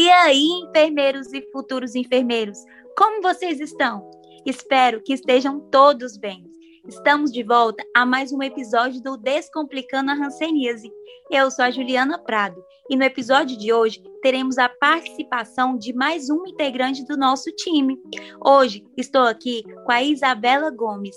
E 0.00 0.08
aí, 0.12 0.46
enfermeiros 0.62 1.32
e 1.32 1.42
futuros 1.50 1.96
enfermeiros, 1.96 2.56
como 2.96 3.20
vocês 3.20 3.58
estão? 3.58 4.08
Espero 4.46 5.02
que 5.02 5.12
estejam 5.12 5.58
todos 5.58 6.16
bem. 6.16 6.48
Estamos 6.86 7.32
de 7.32 7.42
volta 7.42 7.84
a 7.92 8.06
mais 8.06 8.30
um 8.30 8.40
episódio 8.40 9.02
do 9.02 9.16
Descomplicando 9.16 10.12
a 10.12 10.14
Hanseníase. 10.14 10.88
Eu 11.28 11.50
sou 11.50 11.64
a 11.64 11.72
Juliana 11.72 12.16
Prado 12.16 12.62
e 12.88 12.94
no 12.94 13.02
episódio 13.02 13.58
de 13.58 13.72
hoje 13.72 14.00
teremos 14.22 14.56
a 14.56 14.68
participação 14.68 15.76
de 15.76 15.92
mais 15.92 16.30
um 16.30 16.46
integrante 16.46 17.04
do 17.04 17.16
nosso 17.16 17.50
time. 17.50 18.00
Hoje 18.40 18.86
estou 18.96 19.22
aqui 19.22 19.64
com 19.84 19.90
a 19.90 20.00
Isabela 20.00 20.70
Gomes. 20.70 21.16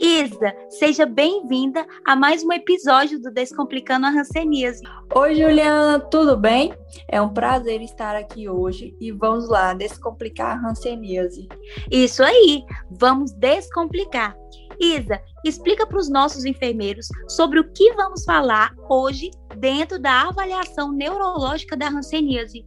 Isa, 0.00 0.54
seja 0.68 1.06
bem-vinda 1.06 1.86
a 2.04 2.16
mais 2.16 2.44
um 2.44 2.52
episódio 2.52 3.20
do 3.20 3.30
Descomplicando 3.30 4.06
a 4.06 4.10
Hanseníase. 4.10 4.82
Oi, 5.14 5.34
Juliana, 5.34 6.00
tudo 6.00 6.36
bem? 6.36 6.74
É 7.08 7.20
um 7.20 7.32
prazer 7.32 7.80
estar 7.80 8.16
aqui 8.16 8.48
hoje 8.48 8.96
e 9.00 9.12
vamos 9.12 9.48
lá 9.48 9.72
descomplicar 9.72 10.58
a 10.58 10.68
hanseníase. 10.68 11.48
Isso 11.90 12.22
aí, 12.22 12.62
vamos 12.90 13.32
descomplicar. 13.32 14.36
Isa, 14.80 15.20
explica 15.44 15.86
para 15.86 15.98
os 15.98 16.10
nossos 16.10 16.44
enfermeiros 16.44 17.06
sobre 17.28 17.60
o 17.60 17.72
que 17.72 17.92
vamos 17.94 18.24
falar 18.24 18.74
hoje 18.88 19.30
dentro 19.58 20.00
da 20.00 20.28
avaliação 20.28 20.92
neurológica 20.92 21.76
da 21.76 21.88
hanseníase. 21.88 22.66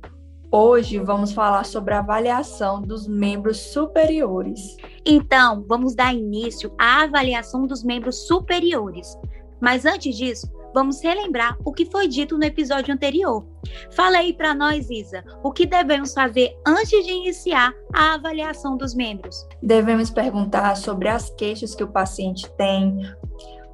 Hoje 0.59 0.97
vamos 0.97 1.33
falar 1.33 1.63
sobre 1.65 1.93
a 1.93 1.99
avaliação 1.99 2.81
dos 2.81 3.07
membros 3.07 3.59
superiores. 3.59 4.75
Então, 5.05 5.63
vamos 5.67 5.93
dar 5.93 6.15
início 6.15 6.73
à 6.79 7.03
avaliação 7.03 7.67
dos 7.67 7.83
membros 7.83 8.25
superiores. 8.25 9.15
Mas 9.61 9.85
antes 9.85 10.17
disso, 10.17 10.51
vamos 10.73 10.99
relembrar 10.99 11.55
o 11.63 11.71
que 11.71 11.85
foi 11.85 12.07
dito 12.07 12.39
no 12.39 12.43
episódio 12.43 12.91
anterior. 12.91 13.45
Fala 13.91 14.17
aí 14.17 14.33
para 14.33 14.55
nós, 14.55 14.89
Isa, 14.89 15.23
o 15.43 15.51
que 15.51 15.67
devemos 15.67 16.11
fazer 16.11 16.57
antes 16.65 17.05
de 17.05 17.11
iniciar 17.11 17.71
a 17.93 18.15
avaliação 18.15 18.75
dos 18.75 18.95
membros? 18.95 19.47
Devemos 19.61 20.09
perguntar 20.09 20.75
sobre 20.75 21.07
as 21.07 21.29
queixas 21.29 21.75
que 21.75 21.83
o 21.83 21.91
paciente 21.91 22.49
tem, 22.57 22.99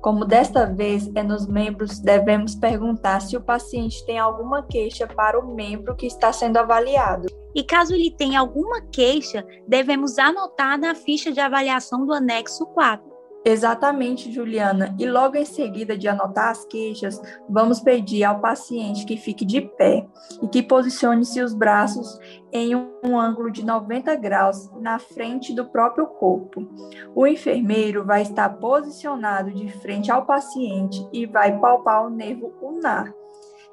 como 0.03 0.25
desta 0.25 0.65
vez 0.65 1.09
é 1.15 1.23
nos 1.23 1.47
membros, 1.47 1.97
devemos 1.97 2.55
perguntar 2.55 3.21
se 3.21 3.37
o 3.37 3.41
paciente 3.41 4.05
tem 4.05 4.19
alguma 4.19 4.61
queixa 4.61 5.07
para 5.07 5.39
o 5.39 5.55
membro 5.55 5.95
que 5.95 6.05
está 6.05 6.33
sendo 6.33 6.57
avaliado. 6.57 7.27
E 7.55 7.63
caso 7.63 7.93
ele 7.93 8.11
tenha 8.11 8.41
alguma 8.41 8.81
queixa, 8.81 9.45
devemos 9.65 10.19
anotar 10.19 10.77
na 10.77 10.93
ficha 10.93 11.31
de 11.31 11.39
avaliação 11.39 12.05
do 12.05 12.11
anexo 12.11 12.65
4. 12.65 13.12
Exatamente, 13.45 14.31
Juliana. 14.31 14.95
E 14.97 15.05
logo 15.05 15.35
em 15.35 15.43
seguida 15.43 15.97
de 15.97 16.07
anotar 16.07 16.49
as 16.49 16.63
queixas, 16.65 17.21
vamos 17.49 17.81
pedir 17.81 18.23
ao 18.23 18.39
paciente 18.39 19.05
que 19.05 19.17
fique 19.17 19.43
de 19.43 19.59
pé 19.59 20.07
e 20.41 20.47
que 20.47 20.63
posicione-se 20.63 21.41
os 21.41 21.53
braços 21.53 22.17
em 22.53 22.73
um 22.73 23.19
ângulo 23.19 23.51
de 23.51 23.65
90 23.65 24.15
graus 24.15 24.71
na 24.79 24.97
frente 24.97 25.53
do 25.53 25.65
próprio 25.65 26.07
corpo. 26.07 26.65
O 27.13 27.27
enfermeiro 27.27 28.05
vai 28.05 28.21
estar 28.21 28.47
posicionado 28.57 29.51
de 29.51 29.69
frente 29.79 30.09
ao 30.09 30.25
paciente 30.25 31.05
e 31.11 31.25
vai 31.25 31.59
palpar 31.59 32.05
o 32.05 32.09
nervo 32.09 32.53
ulnar. 32.61 33.13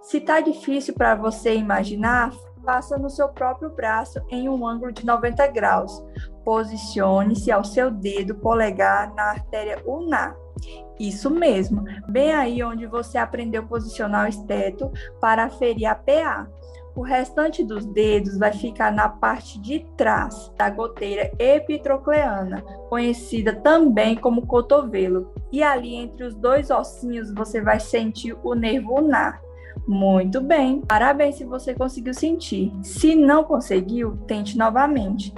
Se 0.02 0.16
está 0.16 0.40
difícil 0.40 0.94
para 0.94 1.14
você 1.14 1.54
imaginar, 1.54 2.32
faça 2.64 2.98
no 2.98 3.08
seu 3.08 3.28
próprio 3.28 3.70
braço 3.70 4.20
em 4.28 4.48
um 4.48 4.66
ângulo 4.66 4.92
de 4.92 5.04
90 5.04 5.46
graus. 5.48 6.02
Posicione-se 6.44 7.50
ao 7.50 7.64
seu 7.64 7.90
dedo 7.90 8.34
polegar 8.34 9.14
na 9.14 9.30
artéria 9.30 9.82
ulnar. 9.86 10.36
Isso 10.98 11.30
mesmo, 11.30 11.84
bem 12.08 12.32
aí 12.34 12.62
onde 12.62 12.86
você 12.86 13.16
aprendeu 13.16 13.62
a 13.62 13.66
posicionar 13.66 14.26
o 14.26 14.28
esteto 14.28 14.90
para 15.20 15.44
aferir 15.44 15.86
a 15.86 15.94
PA. 15.94 16.46
O 16.94 17.02
restante 17.02 17.64
dos 17.64 17.86
dedos 17.86 18.36
vai 18.36 18.52
ficar 18.52 18.92
na 18.92 19.08
parte 19.08 19.58
de 19.60 19.86
trás 19.96 20.52
da 20.58 20.68
goteira 20.68 21.30
epitrocleana, 21.38 22.62
conhecida 22.90 23.54
também 23.54 24.16
como 24.16 24.46
cotovelo. 24.46 25.32
E 25.52 25.62
ali 25.62 25.94
entre 25.94 26.24
os 26.24 26.34
dois 26.34 26.70
ossinhos 26.70 27.32
você 27.32 27.62
vai 27.62 27.80
sentir 27.80 28.36
o 28.42 28.54
nervo 28.54 28.96
ulnar. 28.96 29.40
Muito 29.86 30.40
bem, 30.40 30.82
parabéns 30.82 31.36
se 31.36 31.44
você 31.44 31.74
conseguiu 31.74 32.12
sentir. 32.12 32.72
Se 32.82 33.14
não 33.14 33.44
conseguiu, 33.44 34.16
tente 34.26 34.58
novamente. 34.58 35.32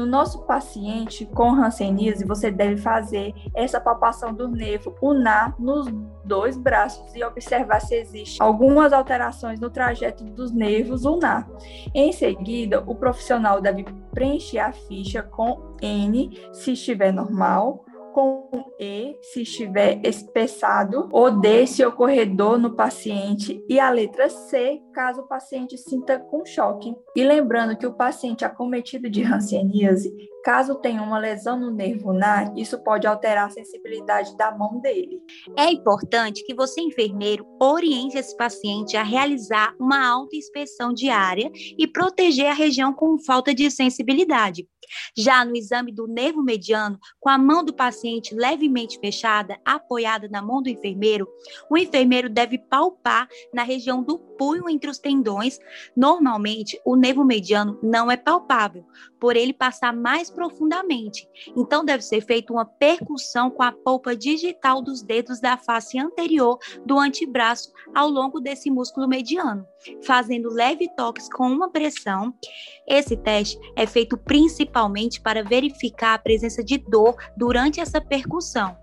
No 0.00 0.06
nosso 0.06 0.46
paciente 0.46 1.26
com 1.26 1.52
hanseníase, 1.52 2.24
você 2.24 2.50
deve 2.50 2.78
fazer 2.78 3.34
essa 3.54 3.78
palpação 3.78 4.32
do 4.32 4.48
nervo 4.48 4.96
ulnar 5.02 5.54
nos 5.60 5.88
dois 6.24 6.56
braços 6.56 7.14
e 7.14 7.22
observar 7.22 7.80
se 7.80 7.96
existe 7.96 8.42
algumas 8.42 8.94
alterações 8.94 9.60
no 9.60 9.68
trajeto 9.68 10.24
dos 10.24 10.52
nervos 10.52 11.04
ulnar. 11.04 11.46
Em 11.94 12.12
seguida, 12.12 12.82
o 12.86 12.94
profissional 12.94 13.60
deve 13.60 13.84
preencher 14.10 14.60
a 14.60 14.72
ficha 14.72 15.22
com 15.22 15.76
N 15.82 16.30
se 16.50 16.72
estiver 16.72 17.12
normal, 17.12 17.84
com 18.12 18.48
E 18.78 19.16
se 19.20 19.42
estiver 19.42 20.00
espessado, 20.04 21.08
ou 21.12 21.30
D 21.30 21.66
se 21.66 21.84
ocorrer 21.84 22.34
dor 22.34 22.58
no 22.58 22.74
paciente 22.74 23.62
e 23.68 23.78
a 23.78 23.90
letra 23.90 24.28
C 24.30 24.80
caso 24.92 25.20
o 25.22 25.28
paciente 25.28 25.76
sinta 25.76 26.18
com 26.18 26.44
choque. 26.44 26.94
E 27.14 27.22
lembrando 27.22 27.76
que 27.76 27.86
o 27.86 27.94
paciente 27.94 28.44
acometido 28.44 29.10
de 29.10 29.22
hanseníase, 29.22 30.10
caso 30.42 30.76
tenha 30.76 31.02
uma 31.02 31.18
lesão 31.18 31.58
no 31.58 31.70
nervo 31.70 32.08
ulnar, 32.08 32.56
isso 32.56 32.82
pode 32.82 33.06
alterar 33.06 33.46
a 33.46 33.50
sensibilidade 33.50 34.36
da 34.36 34.50
mão 34.50 34.80
dele. 34.80 35.20
É 35.56 35.70
importante 35.70 36.44
que 36.44 36.54
você, 36.54 36.80
enfermeiro, 36.80 37.46
oriente 37.60 38.16
esse 38.16 38.36
paciente 38.36 38.96
a 38.96 39.02
realizar 39.02 39.74
uma 39.78 40.08
autoinspeção 40.08 40.92
diária 40.92 41.50
e 41.78 41.86
proteger 41.86 42.46
a 42.46 42.54
região 42.54 42.92
com 42.92 43.18
falta 43.18 43.54
de 43.54 43.70
sensibilidade. 43.70 44.66
Já 45.16 45.44
no 45.44 45.54
exame 45.54 45.92
do 45.92 46.06
nervo 46.06 46.42
mediano, 46.42 46.98
com 47.20 47.28
a 47.28 47.38
mão 47.38 47.64
do 47.64 47.72
paciente 47.72 47.99
levemente 48.34 48.98
fechada, 48.98 49.58
apoiada 49.64 50.28
na 50.28 50.40
mão 50.40 50.62
do 50.62 50.68
enfermeiro, 50.68 51.28
o 51.70 51.76
enfermeiro 51.76 52.28
deve 52.28 52.58
palpar 52.58 53.28
na 53.52 53.62
região 53.62 54.02
do 54.02 54.18
punho 54.40 54.70
entre 54.70 54.88
os 54.88 54.96
tendões. 54.96 55.58
Normalmente, 55.94 56.80
o 56.82 56.96
nervo 56.96 57.22
mediano 57.22 57.78
não 57.82 58.10
é 58.10 58.16
palpável, 58.16 58.86
por 59.20 59.36
ele 59.36 59.52
passar 59.52 59.94
mais 59.94 60.30
profundamente. 60.30 61.28
Então, 61.54 61.84
deve 61.84 62.02
ser 62.02 62.22
feita 62.22 62.50
uma 62.50 62.64
percussão 62.64 63.50
com 63.50 63.62
a 63.62 63.70
polpa 63.70 64.16
digital 64.16 64.80
dos 64.80 65.02
dedos 65.02 65.42
da 65.42 65.58
face 65.58 65.98
anterior 65.98 66.58
do 66.86 66.98
antebraço 66.98 67.70
ao 67.94 68.08
longo 68.08 68.40
desse 68.40 68.70
músculo 68.70 69.06
mediano, 69.06 69.66
fazendo 70.02 70.48
leve 70.48 70.88
toques 70.96 71.28
com 71.28 71.46
uma 71.46 71.70
pressão. 71.70 72.32
Esse 72.88 73.18
teste 73.18 73.58
é 73.76 73.86
feito 73.86 74.16
principalmente 74.16 75.20
para 75.20 75.44
verificar 75.44 76.14
a 76.14 76.18
presença 76.18 76.64
de 76.64 76.78
dor 76.78 77.14
durante 77.36 77.78
essa 77.78 78.00
percussão. 78.00 78.74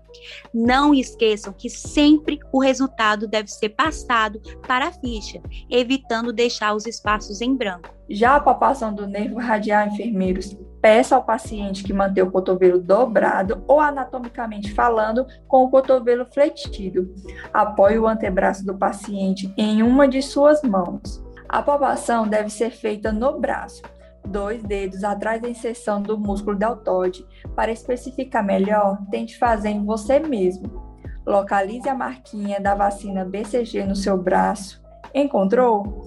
Não 0.52 0.94
esqueçam 0.94 1.52
que 1.52 1.68
sempre 1.68 2.38
o 2.52 2.60
resultado 2.60 3.26
deve 3.26 3.48
ser 3.48 3.70
passado 3.70 4.40
para 4.66 4.88
a 4.88 4.92
ficha, 4.92 5.40
evitando 5.70 6.32
deixar 6.32 6.74
os 6.74 6.86
espaços 6.86 7.40
em 7.40 7.54
branco. 7.54 7.88
Já 8.08 8.36
a 8.36 8.40
palpação 8.40 8.94
do 8.94 9.06
nervo 9.06 9.38
radial, 9.38 9.86
enfermeiros, 9.86 10.56
peça 10.80 11.14
ao 11.14 11.24
paciente 11.24 11.84
que 11.84 11.92
mantenha 11.92 12.26
o 12.26 12.30
cotovelo 12.30 12.80
dobrado 12.80 13.62
ou 13.66 13.80
anatomicamente 13.80 14.72
falando, 14.72 15.26
com 15.46 15.64
o 15.64 15.70
cotovelo 15.70 16.26
fletido. 16.32 17.14
Apoie 17.52 17.98
o 17.98 18.06
antebraço 18.06 18.64
do 18.64 18.76
paciente 18.76 19.52
em 19.56 19.82
uma 19.82 20.08
de 20.08 20.22
suas 20.22 20.62
mãos. 20.62 21.22
A 21.48 21.62
palpação 21.62 22.28
deve 22.28 22.50
ser 22.50 22.70
feita 22.70 23.10
no 23.10 23.38
braço, 23.38 23.82
dois 24.28 24.62
dedos 24.62 25.02
atrás 25.02 25.40
da 25.40 25.48
inserção 25.48 26.00
do 26.00 26.18
músculo 26.18 26.56
deltoide. 26.56 27.26
Para 27.56 27.72
especificar 27.72 28.44
melhor, 28.44 28.98
tente 29.10 29.38
fazer 29.38 29.70
em 29.70 29.84
você 29.84 30.20
mesmo. 30.20 30.88
Localize 31.26 31.88
a 31.88 31.94
marquinha 31.94 32.60
da 32.60 32.74
vacina 32.74 33.24
BCG 33.24 33.84
no 33.84 33.96
seu 33.96 34.16
braço. 34.16 34.82
Encontrou? 35.14 36.06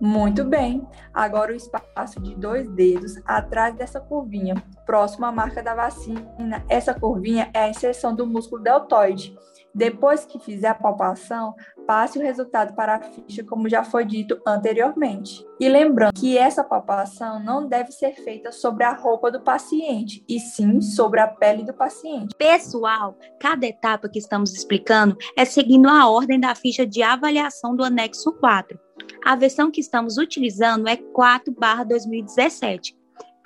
Muito 0.00 0.44
bem. 0.44 0.86
Agora 1.12 1.52
o 1.52 1.56
espaço 1.56 2.20
de 2.20 2.34
dois 2.34 2.66
dedos 2.70 3.20
atrás 3.26 3.74
dessa 3.74 4.00
curvinha, 4.00 4.54
próximo 4.86 5.26
à 5.26 5.32
marca 5.32 5.62
da 5.62 5.74
vacina. 5.74 6.64
Essa 6.68 6.94
curvinha 6.94 7.50
é 7.52 7.64
a 7.64 7.68
inserção 7.68 8.14
do 8.14 8.26
músculo 8.26 8.62
deltoide. 8.62 9.36
Depois 9.74 10.24
que 10.24 10.38
fizer 10.38 10.68
a 10.68 10.74
palpação, 10.74 11.54
passe 11.90 12.20
o 12.20 12.22
resultado 12.22 12.72
para 12.76 12.94
a 12.94 13.00
ficha, 13.00 13.42
como 13.42 13.68
já 13.68 13.82
foi 13.82 14.04
dito 14.04 14.40
anteriormente. 14.46 15.44
E 15.58 15.68
lembrando 15.68 16.12
que 16.12 16.38
essa 16.38 16.62
palpação 16.62 17.42
não 17.42 17.66
deve 17.66 17.90
ser 17.90 18.12
feita 18.12 18.52
sobre 18.52 18.84
a 18.84 18.92
roupa 18.92 19.28
do 19.28 19.40
paciente, 19.40 20.24
e 20.28 20.38
sim 20.38 20.80
sobre 20.80 21.18
a 21.18 21.26
pele 21.26 21.64
do 21.64 21.74
paciente. 21.74 22.32
Pessoal, 22.38 23.18
cada 23.40 23.66
etapa 23.66 24.08
que 24.08 24.20
estamos 24.20 24.52
explicando 24.52 25.16
é 25.36 25.44
seguindo 25.44 25.88
a 25.88 26.08
ordem 26.08 26.38
da 26.38 26.54
ficha 26.54 26.86
de 26.86 27.02
avaliação 27.02 27.74
do 27.74 27.82
anexo 27.82 28.32
4. 28.34 28.78
A 29.24 29.34
versão 29.34 29.68
que 29.68 29.80
estamos 29.80 30.16
utilizando 30.16 30.88
é 30.88 30.96
4/2017. 30.96 32.99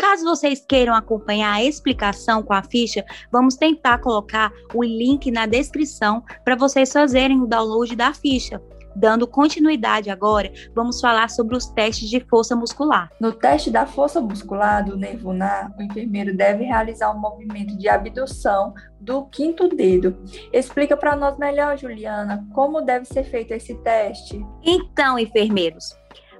Caso 0.06 0.22
vocês 0.22 0.62
queiram 0.68 0.94
acompanhar 0.94 1.54
a 1.54 1.64
explicação 1.64 2.42
com 2.42 2.52
a 2.52 2.62
ficha, 2.62 3.02
vamos 3.32 3.56
tentar 3.56 3.96
colocar 4.02 4.52
o 4.74 4.84
link 4.84 5.30
na 5.30 5.46
descrição 5.46 6.22
para 6.44 6.54
vocês 6.54 6.92
fazerem 6.92 7.40
o 7.40 7.46
download 7.46 7.96
da 7.96 8.12
ficha. 8.12 8.60
Dando 8.94 9.26
continuidade 9.26 10.10
agora, 10.10 10.52
vamos 10.74 11.00
falar 11.00 11.30
sobre 11.30 11.56
os 11.56 11.68
testes 11.68 12.10
de 12.10 12.20
força 12.20 12.54
muscular. 12.54 13.08
No 13.18 13.32
teste 13.32 13.70
da 13.70 13.86
força 13.86 14.20
muscular 14.20 14.84
do 14.84 14.94
nervo 14.94 15.30
o 15.30 15.82
enfermeiro 15.82 16.36
deve 16.36 16.64
realizar 16.64 17.10
um 17.10 17.18
movimento 17.18 17.74
de 17.74 17.88
abdução 17.88 18.74
do 19.00 19.24
quinto 19.28 19.68
dedo. 19.68 20.22
Explica 20.52 20.98
para 20.98 21.16
nós 21.16 21.38
melhor, 21.38 21.78
Juliana, 21.78 22.46
como 22.52 22.82
deve 22.82 23.06
ser 23.06 23.24
feito 23.24 23.52
esse 23.52 23.74
teste. 23.76 24.44
Então, 24.62 25.18
enfermeiros, 25.18 25.96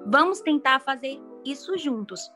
vamos 0.06 0.42
tentar 0.42 0.80
fazer 0.80 1.18
isso 1.46 1.78
juntos. 1.78 2.30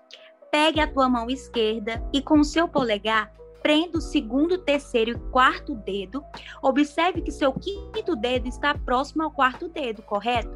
Pegue 0.51 0.81
a 0.81 0.87
tua 0.87 1.09
mão 1.09 1.29
esquerda 1.29 2.03
e 2.13 2.23
com 2.23 2.41
o 2.41 2.45
seu 2.45 2.69
polegar 2.69 3.33
prenda 3.63 3.99
o 3.99 4.01
segundo, 4.01 4.59
terceiro 4.59 5.11
e 5.11 5.31
quarto 5.31 5.75
dedo. 5.75 6.25
Observe 6.63 7.21
que 7.21 7.31
seu 7.31 7.53
quinto 7.53 8.17
dedo 8.17 8.49
está 8.49 8.75
próximo 8.75 9.23
ao 9.23 9.31
quarto 9.31 9.69
dedo, 9.69 10.03
correto? 10.03 10.51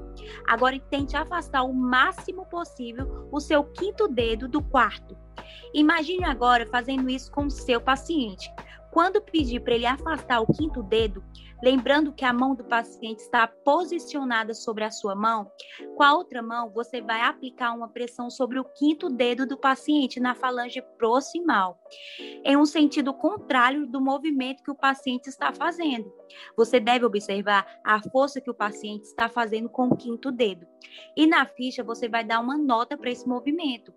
Agora 0.47 0.79
tente 0.91 1.17
afastar 1.17 1.63
o 1.63 1.73
máximo 1.73 2.47
possível 2.47 3.29
o 3.31 3.41
seu 3.41 3.65
quinto 3.65 4.09
dedo 4.09 4.49
do 4.49 4.63
quarto. 4.63 5.17
Imagine 5.75 6.25
agora 6.25 6.67
fazendo 6.67 7.11
isso 7.11 7.31
com 7.31 7.47
o 7.47 7.51
seu 7.51 7.81
paciente. 7.81 8.51
Quando 8.93 9.23
pedir 9.23 9.61
para 9.61 9.75
ele 9.75 9.87
afastar 9.87 10.43
o 10.43 10.47
quinto 10.47 10.83
dedo, 10.83 11.25
lembrando 11.63 12.13
que 12.13 12.27
a 12.27 12.33
mão 12.33 12.55
do 12.55 12.63
paciente 12.63 13.21
está 13.21 13.49
posicionada 13.49 14.53
sobre 14.53 14.85
a 14.85 14.91
sua 14.91 15.15
mão, 15.15 15.51
com 15.97 16.03
a 16.03 16.13
outra 16.13 16.43
mão 16.43 16.69
você 16.69 17.01
vai 17.01 17.23
aplicar 17.23 17.73
uma 17.73 17.89
pressão 17.89 18.29
sobre 18.29 18.59
o 18.59 18.65
quinto 18.65 19.09
dedo 19.09 19.47
do 19.47 19.57
paciente 19.57 20.21
na 20.21 20.35
falange 20.35 20.83
proximal, 20.99 21.81
em 22.45 22.55
um 22.55 22.67
sentido 22.67 23.15
contrário 23.15 23.87
do 23.87 23.99
movimento 23.99 24.63
que 24.63 24.71
o 24.71 24.77
paciente 24.77 25.27
está 25.27 25.55
fazendo. 25.55 26.13
Você 26.55 26.79
deve 26.79 27.07
observar 27.07 27.67
a 27.83 27.99
força 28.11 28.43
que 28.43 28.51
o 28.51 28.55
paciente 28.55 29.05
está 29.05 29.27
fazendo 29.27 29.71
com 29.71 29.89
o 29.89 29.97
quinto 29.97 30.31
dedo. 30.31 30.67
E 31.17 31.27
na 31.27 31.47
ficha 31.47 31.83
você 31.83 32.11
vai 32.11 32.25
dar 32.25 32.41
uma 32.41 32.59
nota 32.59 32.99
para 32.99 33.11
esse 33.11 33.27
movimento. 33.27 33.91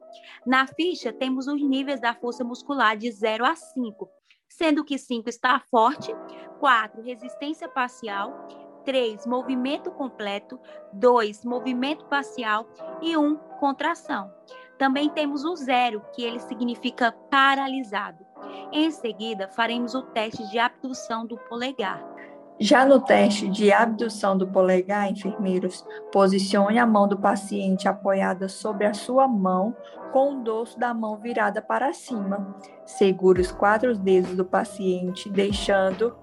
Na 0.48 0.66
ficha 0.66 1.12
temos 1.12 1.48
os 1.48 1.62
níveis 1.62 2.00
da 2.00 2.14
força 2.14 2.46
muscular 2.46 2.96
de 2.96 3.12
0 3.12 3.44
a 3.46 3.58
5 3.58 4.10
sendo 4.58 4.86
que 4.86 4.98
5 4.98 5.28
está 5.28 5.60
forte, 5.60 6.16
4 6.60 7.02
resistência 7.02 7.68
parcial, 7.68 8.48
3 8.86 9.26
movimento 9.26 9.92
completo, 9.92 10.60
2 10.94 11.44
movimento 11.44 12.06
parcial 12.06 12.66
e 13.02 13.18
1 13.18 13.36
contração. 13.60 14.32
Também 14.78 15.10
temos 15.10 15.44
o 15.44 15.56
zero, 15.56 16.02
que 16.14 16.24
ele 16.24 16.40
significa 16.40 17.12
paralisado. 17.30 18.26
Em 18.72 18.92
seguida, 18.92 19.50
faremos 19.50 19.94
o 19.94 20.02
teste 20.02 20.50
de 20.50 20.60
abdução 20.60 21.26
do 21.26 21.38
polegar. 21.38 22.15
Já 22.58 22.86
no 22.86 23.02
teste 23.02 23.50
de 23.50 23.72
abdução 23.74 24.38
do 24.38 24.48
polegar, 24.48 25.12
enfermeiros, 25.12 25.86
posicione 26.10 26.80
a 26.80 26.86
mão 26.86 27.06
do 27.06 27.18
paciente 27.18 27.86
apoiada 27.86 28.48
sobre 28.48 28.86
a 28.86 28.94
sua 28.94 29.28
mão, 29.28 29.76
com 30.14 30.36
o 30.36 30.44
dorso 30.44 30.80
da 30.80 30.94
mão 30.94 31.18
virada 31.18 31.62
para 31.62 31.92
cima. 31.92 32.56
Segure 32.86 33.42
os 33.42 33.52
quatro 33.52 33.94
dedos 33.98 34.38
do 34.38 34.46
paciente, 34.46 35.30
deixando 35.30 36.16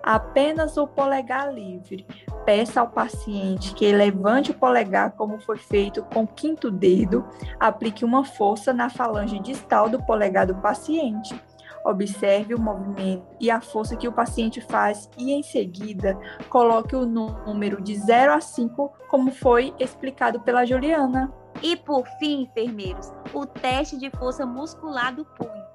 apenas 0.00 0.76
o 0.76 0.86
polegar 0.86 1.52
livre. 1.52 2.06
Peça 2.44 2.80
ao 2.80 2.88
paciente 2.88 3.74
que 3.74 3.90
levante 3.90 4.52
o 4.52 4.54
polegar 4.54 5.10
como 5.12 5.40
foi 5.40 5.58
feito 5.58 6.04
com 6.04 6.22
o 6.22 6.28
quinto 6.28 6.70
dedo. 6.70 7.26
Aplique 7.58 8.04
uma 8.04 8.24
força 8.24 8.72
na 8.72 8.88
falange 8.88 9.40
distal 9.40 9.88
do 9.88 10.00
polegar 10.00 10.46
do 10.46 10.54
paciente 10.54 11.34
Observe 11.84 12.54
o 12.54 12.60
movimento 12.60 13.26
e 13.40 13.50
a 13.50 13.60
força 13.60 13.96
que 13.96 14.06
o 14.06 14.12
paciente 14.12 14.60
faz 14.60 15.08
e, 15.16 15.32
em 15.32 15.42
seguida, 15.42 16.18
coloque 16.48 16.94
o 16.94 17.06
número 17.06 17.80
de 17.80 17.96
0 17.96 18.32
a 18.32 18.40
5, 18.40 18.92
como 19.08 19.30
foi 19.30 19.74
explicado 19.78 20.40
pela 20.40 20.66
Juliana. 20.66 21.32
E, 21.62 21.76
por 21.76 22.06
fim, 22.18 22.42
enfermeiros, 22.42 23.12
o 23.32 23.46
teste 23.46 23.96
de 23.96 24.10
força 24.10 24.46
muscular 24.46 25.14
do 25.14 25.24
punho. 25.24 25.70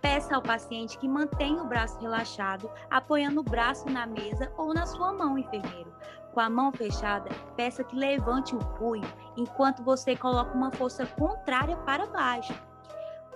Peça 0.00 0.36
ao 0.36 0.42
paciente 0.42 0.98
que 0.98 1.08
mantenha 1.08 1.62
o 1.62 1.66
braço 1.66 1.98
relaxado, 1.98 2.70
apoiando 2.90 3.40
o 3.40 3.44
braço 3.44 3.88
na 3.90 4.06
mesa 4.06 4.52
ou 4.56 4.72
na 4.72 4.86
sua 4.86 5.12
mão, 5.12 5.38
enfermeiro. 5.38 5.92
Com 6.32 6.40
a 6.40 6.50
mão 6.50 6.70
fechada, 6.70 7.30
peça 7.56 7.82
que 7.82 7.96
levante 7.96 8.54
o 8.54 8.58
punho 8.58 9.08
enquanto 9.36 9.82
você 9.82 10.14
coloca 10.14 10.54
uma 10.54 10.70
força 10.70 11.06
contrária 11.06 11.76
para 11.78 12.06
baixo. 12.06 12.54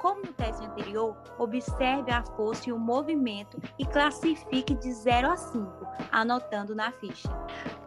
Como 0.00 0.23
no 0.23 0.32
teste 0.32 0.64
anterior, 0.64 1.14
observe 1.38 2.11
a 2.11 2.23
força 2.23 2.70
e 2.70 2.73
o 2.73 2.79
movimento 2.79 3.58
e 3.79 3.85
classifique 3.85 4.75
de 4.75 4.91
0 4.94 5.31
a 5.31 5.37
5, 5.37 5.87
anotando 6.11 6.75
na 6.75 6.91
ficha. 6.91 7.29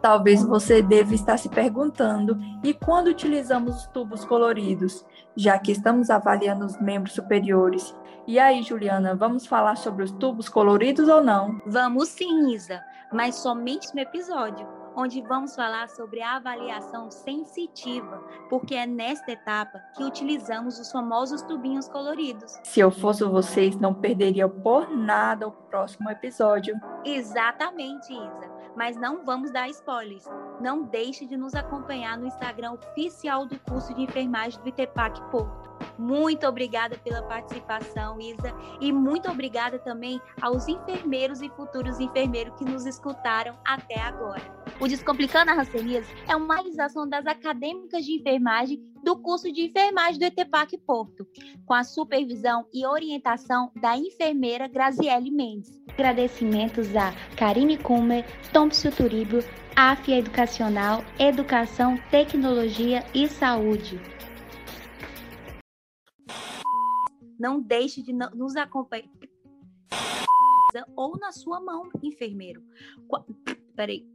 Talvez 0.00 0.44
você 0.44 0.80
deva 0.80 1.12
estar 1.12 1.36
se 1.36 1.48
perguntando: 1.48 2.38
e 2.62 2.72
quando 2.72 3.08
utilizamos 3.08 3.78
os 3.78 3.86
tubos 3.88 4.24
coloridos? 4.24 5.04
Já 5.34 5.58
que 5.58 5.72
estamos 5.72 6.08
avaliando 6.08 6.64
os 6.64 6.80
membros 6.80 7.14
superiores. 7.14 7.92
E 8.28 8.38
aí, 8.38 8.62
Juliana, 8.62 9.16
vamos 9.16 9.44
falar 9.44 9.76
sobre 9.76 10.04
os 10.04 10.12
tubos 10.12 10.48
coloridos 10.48 11.08
ou 11.08 11.20
não? 11.20 11.60
Vamos 11.66 12.10
sim, 12.10 12.54
Isa, 12.54 12.80
mas 13.12 13.34
somente 13.34 13.92
no 13.92 14.00
episódio 14.00 14.83
onde 14.96 15.20
vamos 15.22 15.54
falar 15.54 15.88
sobre 15.88 16.22
a 16.22 16.36
avaliação 16.36 17.10
sensitiva, 17.10 18.18
porque 18.48 18.74
é 18.74 18.86
nesta 18.86 19.32
etapa 19.32 19.78
que 19.96 20.04
utilizamos 20.04 20.78
os 20.78 20.90
famosos 20.90 21.42
tubinhos 21.42 21.88
coloridos. 21.88 22.58
Se 22.62 22.80
eu 22.80 22.90
fosse 22.90 23.24
vocês, 23.24 23.76
não 23.76 23.94
perderia 23.94 24.48
por 24.48 24.88
nada 24.90 25.48
o 25.48 25.52
próximo 25.52 26.10
episódio. 26.10 26.74
Exatamente, 27.04 28.12
Isa. 28.12 28.54
Mas 28.76 28.96
não 28.96 29.24
vamos 29.24 29.52
dar 29.52 29.68
spoilers. 29.68 30.24
Não 30.60 30.82
deixe 30.82 31.26
de 31.26 31.36
nos 31.36 31.54
acompanhar 31.54 32.18
no 32.18 32.26
Instagram 32.26 32.72
oficial 32.72 33.46
do 33.46 33.58
curso 33.60 33.94
de 33.94 34.02
enfermagem 34.02 34.60
do 34.60 34.68
ITEPAC 34.68 35.20
Porto. 35.30 35.74
Muito 35.96 36.46
obrigada 36.46 36.96
pela 36.98 37.22
participação, 37.22 38.20
Isa, 38.20 38.52
e 38.80 38.92
muito 38.92 39.30
obrigada 39.30 39.78
também 39.78 40.20
aos 40.40 40.66
enfermeiros 40.66 41.40
e 41.40 41.48
futuros 41.50 42.00
enfermeiros 42.00 42.54
que 42.58 42.64
nos 42.64 42.84
escutaram 42.84 43.56
até 43.64 44.00
agora. 44.00 44.63
O 44.80 44.88
Descomplicando 44.88 45.52
a 45.52 45.54
Ranceníase 45.54 46.12
é 46.28 46.34
uma 46.34 46.56
realização 46.56 47.08
das 47.08 47.26
acadêmicas 47.26 48.04
de 48.04 48.14
enfermagem 48.14 48.82
do 49.04 49.16
curso 49.16 49.52
de 49.52 49.66
enfermagem 49.66 50.18
do 50.18 50.24
ETPAC 50.24 50.76
Porto, 50.78 51.26
com 51.64 51.74
a 51.74 51.84
supervisão 51.84 52.66
e 52.72 52.84
orientação 52.84 53.70
da 53.80 53.96
enfermeira 53.96 54.66
Graziele 54.66 55.30
Mendes. 55.30 55.80
Agradecimentos 55.88 56.94
a 56.96 57.12
Karine 57.36 57.78
Kummer, 57.78 58.24
Thompson 58.52 58.90
Turibio, 58.90 59.44
AFIA 59.76 60.18
Educacional, 60.18 61.04
Educação, 61.18 61.96
Tecnologia 62.10 63.04
e 63.14 63.28
Saúde. 63.28 64.00
Não 67.38 67.60
deixe 67.60 68.02
de 68.02 68.12
nos 68.12 68.56
acompanhar. 68.56 69.08
Ou 70.96 71.16
na 71.18 71.30
sua 71.30 71.60
mão, 71.60 71.88
enfermeiro. 72.02 72.62
Peraí. 73.76 74.13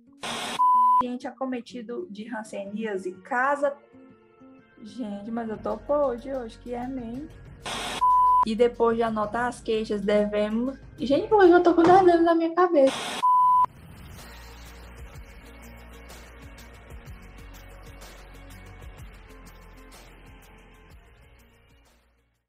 Gente 1.03 1.27
acometido 1.27 2.07
de 2.09 2.27
ranceníase, 2.27 3.13
casa. 3.23 3.73
Gente, 4.81 5.31
mas 5.31 5.49
eu 5.49 5.57
tô 5.57 5.79
hoje, 5.93 6.33
hoje 6.33 6.57
que 6.59 6.73
é 6.73 6.87
mesmo. 6.87 7.27
E 8.47 8.55
depois 8.55 8.95
de 8.97 9.03
anotar 9.03 9.47
as 9.47 9.61
queixas, 9.61 10.01
devemos. 10.01 10.77
Gente, 10.97 11.33
hoje 11.33 11.51
eu 11.51 11.63
tô 11.63 11.73
com 11.73 11.83
devendo 11.83 12.23
na 12.23 12.33
minha 12.33 12.53
cabeça. 12.53 13.18